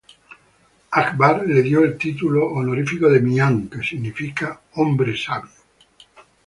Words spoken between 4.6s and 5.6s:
hombre sabio.